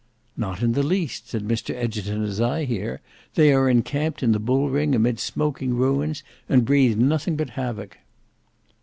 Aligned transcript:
"Not 0.35 0.63
in 0.63 0.71
the 0.71 0.81
least," 0.81 1.29
said 1.29 1.47
Mr 1.47 1.75
Egerton, 1.75 2.23
"as 2.23 2.41
I 2.41 2.65
hear. 2.65 3.01
They 3.35 3.53
are 3.53 3.69
encamped 3.69 4.23
in 4.23 4.31
the 4.31 4.39
Bull 4.39 4.67
Ring 4.67 4.95
amid 4.95 5.19
smoking 5.19 5.75
ruins, 5.75 6.23
and 6.49 6.65
breathe 6.65 6.97
nothing 6.97 7.35
but 7.35 7.51
havoc." 7.51 7.97